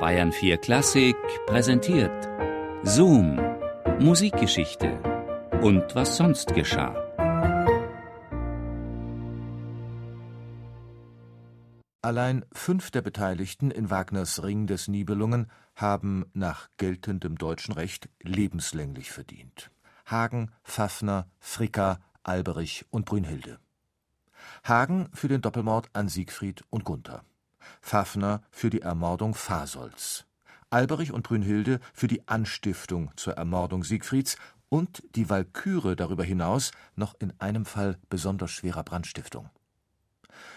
[0.00, 1.16] Bayern 4 Klassik
[1.46, 2.28] präsentiert
[2.84, 3.40] Zoom,
[3.98, 4.96] Musikgeschichte
[5.60, 6.94] und was sonst geschah.
[12.00, 19.10] Allein fünf der Beteiligten in Wagners Ring des Nibelungen haben nach geltendem deutschen Recht lebenslänglich
[19.10, 19.72] verdient.
[20.06, 23.58] Hagen, Pfaffner, Fricker, Alberich und Brünnhilde.
[24.62, 27.24] Hagen für den Doppelmord an Siegfried und Gunther.
[27.88, 30.26] Pfaffner für die Ermordung Fasolds.
[30.68, 34.36] Alberich und Brünnhilde für die Anstiftung zur Ermordung Siegfrieds
[34.68, 39.48] und die Walküre darüber hinaus noch in einem Fall besonders schwerer Brandstiftung.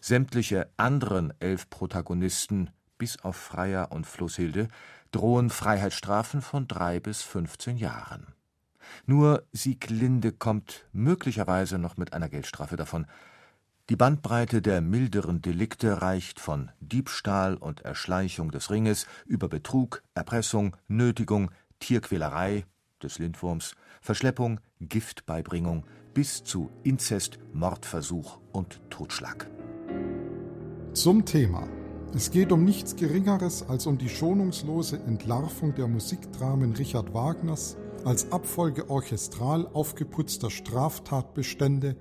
[0.00, 4.68] Sämtliche anderen elf Protagonisten, bis auf Freier und Flosshilde,
[5.10, 8.28] drohen Freiheitsstrafen von drei bis fünfzehn Jahren.
[9.04, 13.04] Nur Sieglinde kommt möglicherweise noch mit einer Geldstrafe davon.
[13.88, 20.76] Die Bandbreite der milderen Delikte reicht von Diebstahl und Erschleichung des Ringes über Betrug, Erpressung,
[20.88, 22.64] Nötigung, Tierquälerei
[23.00, 29.48] des Lindwurms, Verschleppung, Giftbeibringung bis zu Inzest, Mordversuch und Totschlag.
[30.92, 31.68] Zum Thema.
[32.12, 38.32] Es geht um nichts Geringeres als um die schonungslose Entlarvung der Musikdramen Richard Wagners als
[38.32, 41.94] Abfolge orchestral aufgeputzter Straftatbestände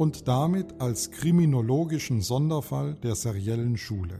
[0.00, 4.16] und damit als kriminologischen Sonderfall der seriellen Schule.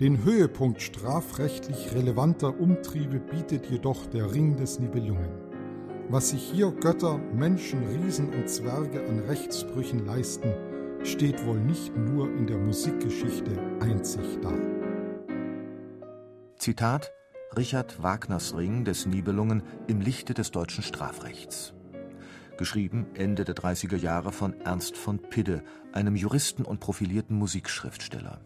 [0.00, 5.30] Den Höhepunkt strafrechtlich relevanter Umtriebe bietet jedoch der Ring des Nibelungen.
[6.08, 10.52] Was sich hier Götter, Menschen, Riesen und Zwerge an Rechtsbrüchen leisten,
[11.04, 14.52] steht wohl nicht nur in der Musikgeschichte einzig da.
[16.56, 17.12] Zitat
[17.56, 21.72] Richard Wagners Ring des Nibelungen im Lichte des deutschen Strafrechts.
[22.58, 28.40] Geschrieben Ende der 30er Jahre von Ernst von Pidde, einem Juristen und profilierten Musikschriftsteller.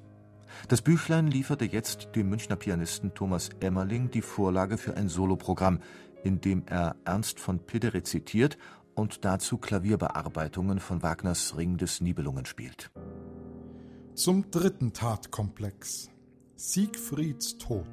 [0.68, 5.80] Das Büchlein lieferte jetzt dem Münchner Pianisten Thomas Emmerling die Vorlage für ein Soloprogramm,
[6.24, 8.56] in dem er Ernst von Pidde rezitiert
[8.94, 12.90] und dazu Klavierbearbeitungen von Wagners Ring des Nibelungen spielt.
[14.14, 16.10] Zum dritten Tatkomplex
[16.56, 17.86] Siegfrieds Tod.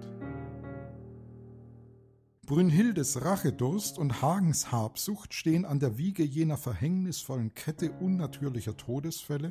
[2.46, 9.50] Brünnhildes Rachedurst und Hagens Habsucht stehen an der Wiege jener verhängnisvollen Kette unnatürlicher Todesfälle,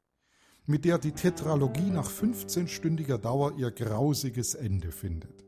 [0.66, 5.42] mit der die Tetralogie nach 15-stündiger Dauer ihr grausiges Ende findet.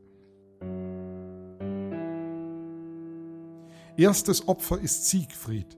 [3.95, 5.77] Erstes Opfer ist Siegfried,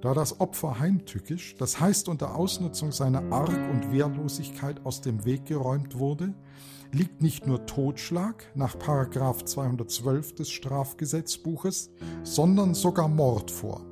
[0.00, 5.44] Da das Opfer heimtückisch, das heißt unter Ausnutzung seiner Arg und Wehrlosigkeit aus dem Weg
[5.44, 6.34] geräumt wurde,
[6.90, 8.78] liegt nicht nur Totschlag nach
[9.44, 11.90] 212 des Strafgesetzbuches,
[12.22, 13.84] sondern sogar Mord vor,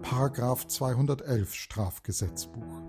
[0.67, 2.83] 211 Strafgesetzbuch.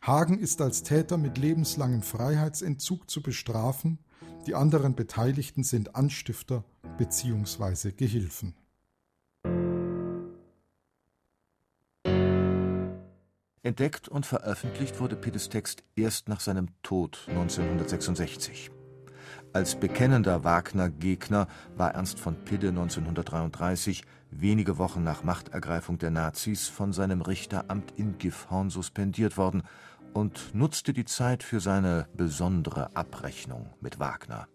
[0.00, 3.98] Hagen ist als Täter mit lebenslangem Freiheitsentzug zu bestrafen,
[4.46, 6.64] die anderen Beteiligten sind Anstifter
[6.96, 7.92] bzw.
[7.92, 8.54] Gehilfen.
[13.62, 18.70] Entdeckt und veröffentlicht wurde Pittes Text erst nach seinem Tod 1966.
[19.52, 26.92] Als bekennender Wagner-Gegner war Ernst von Pidde 1933, wenige Wochen nach Machtergreifung der Nazis, von
[26.92, 29.62] seinem Richteramt in Gifhorn suspendiert worden
[30.12, 34.48] und nutzte die Zeit für seine besondere Abrechnung mit Wagner.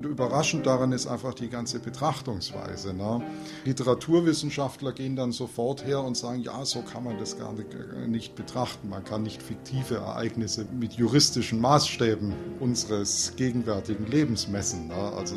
[0.00, 2.94] Überraschend daran ist einfach die ganze Betrachtungsweise.
[2.94, 3.20] Ne?
[3.64, 7.52] Literaturwissenschaftler gehen dann sofort her und sagen, ja, so kann man das gar
[8.06, 8.88] nicht betrachten.
[8.88, 14.88] Man kann nicht fiktive Ereignisse mit juristischen Maßstäben unseres gegenwärtigen Lebens messen.
[14.88, 14.94] Ne?
[14.94, 15.34] Also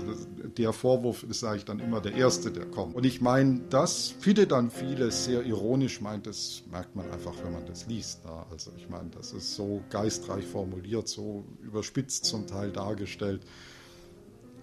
[0.58, 2.96] der Vorwurf ist eigentlich dann immer der erste, der kommt.
[2.96, 7.54] Und ich meine, das viele dann vieles sehr ironisch meint, das merkt man einfach, wenn
[7.54, 8.26] man das liest.
[8.26, 8.32] Ne?
[8.52, 13.42] Also ich meine, das ist so geistreich formuliert, so überspitzt zum Teil dargestellt.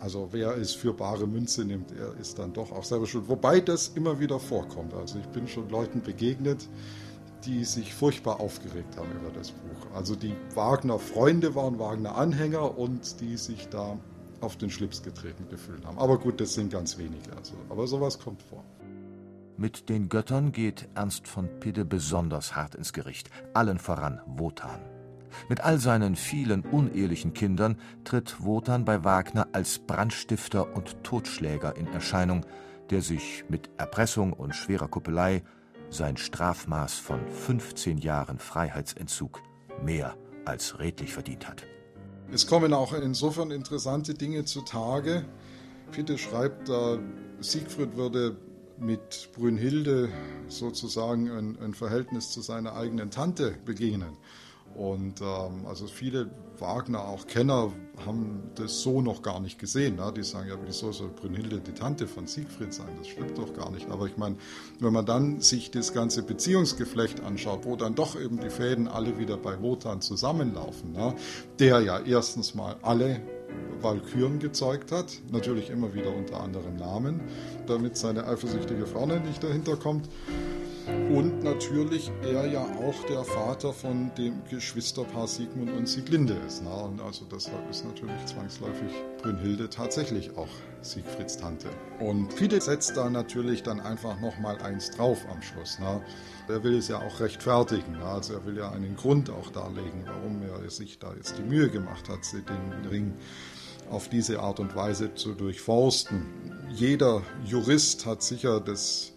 [0.00, 3.28] Also wer es für bare Münze nimmt, er ist dann doch auch selber schuld.
[3.28, 4.94] Wobei das immer wieder vorkommt.
[4.94, 6.68] Also ich bin schon Leuten begegnet,
[7.44, 9.94] die sich furchtbar aufgeregt haben über das Buch.
[9.94, 13.98] Also die Wagner-Freunde waren Wagner-Anhänger und die sich da
[14.40, 15.98] auf den Schlips getreten gefühlt haben.
[15.98, 17.36] Aber gut, das sind ganz wenige.
[17.36, 18.64] Also, aber sowas kommt vor.
[19.56, 24.97] Mit den Göttern geht Ernst von Pidde besonders hart ins Gericht, allen voran Wotan.
[25.48, 31.86] Mit all seinen vielen unehelichen Kindern tritt Wotan bei Wagner als Brandstifter und Totschläger in
[31.88, 32.44] Erscheinung,
[32.90, 35.42] der sich mit Erpressung und schwerer Kuppelei
[35.90, 39.42] sein Strafmaß von 15 Jahren Freiheitsentzug
[39.82, 41.64] mehr als redlich verdient hat.
[42.30, 45.24] Es kommen auch insofern interessante Dinge zutage.
[45.90, 46.98] Fitte schreibt, äh,
[47.40, 48.36] Siegfried würde
[48.78, 50.10] mit Brünnhilde
[50.48, 54.16] sozusagen ein, ein Verhältnis zu seiner eigenen Tante beginnen.
[54.78, 56.30] Und ähm, also viele
[56.60, 57.72] Wagner, auch Kenner,
[58.06, 59.96] haben das so noch gar nicht gesehen.
[59.96, 60.12] Ne?
[60.16, 62.86] Die sagen ja, wieso soll Brünnhilde die Tante von Siegfried sein?
[62.96, 63.90] Das stimmt doch gar nicht.
[63.90, 64.36] Aber ich meine,
[64.78, 69.18] wenn man dann sich das ganze Beziehungsgeflecht anschaut, wo dann doch eben die Fäden alle
[69.18, 71.12] wieder bei Wotan zusammenlaufen, ne?
[71.58, 73.20] der ja erstens mal alle
[73.80, 77.20] Walküren gezeugt hat, natürlich immer wieder unter anderem Namen,
[77.66, 80.08] damit seine eifersüchtige Frau nicht dahinter kommt.
[81.10, 86.62] Und natürlich er ja auch der Vater von dem Geschwisterpaar Sigmund und Sieglinde ist.
[86.62, 86.70] Ne?
[86.70, 88.90] Und also deshalb ist natürlich zwangsläufig
[89.22, 90.48] Brünnhilde tatsächlich auch
[90.82, 91.68] Siegfrieds Tante.
[91.98, 95.78] Und Fide setzt da natürlich dann einfach nochmal eins drauf am Schluss.
[95.78, 96.02] Ne?
[96.48, 97.92] Er will es ja auch rechtfertigen.
[97.92, 98.04] Ne?
[98.04, 101.68] Also er will ja einen Grund auch darlegen, warum er sich da jetzt die Mühe
[101.68, 103.14] gemacht hat, den Ring
[103.90, 106.26] auf diese Art und Weise zu durchforsten.
[106.70, 109.12] Jeder Jurist hat sicher das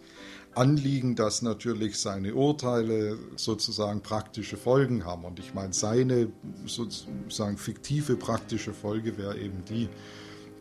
[0.54, 5.24] Anliegen, dass natürlich seine Urteile sozusagen praktische Folgen haben.
[5.24, 6.28] Und ich meine, seine
[6.66, 9.88] sozusagen fiktive praktische Folge wäre eben die,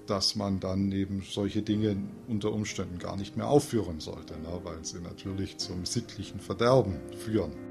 [0.07, 1.97] dass man dann eben solche Dinge
[2.27, 7.70] unter Umständen gar nicht mehr aufführen sollte, ne, weil sie natürlich zum sittlichen Verderben führen.